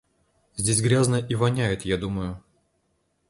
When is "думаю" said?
1.95-2.41